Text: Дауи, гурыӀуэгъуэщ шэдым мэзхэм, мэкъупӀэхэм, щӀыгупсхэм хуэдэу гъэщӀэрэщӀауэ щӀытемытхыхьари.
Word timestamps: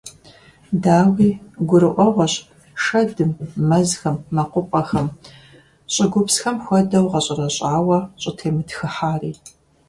Дауи, 0.83 1.29
гурыӀуэгъуэщ 1.67 2.33
шэдым 2.83 3.31
мэзхэм, 3.67 4.15
мэкъупӀэхэм, 4.35 5.07
щӀыгупсхэм 5.93 6.57
хуэдэу 6.65 7.05
гъэщӀэрэщӀауэ 7.11 7.99
щӀытемытхыхьари. 8.21 9.33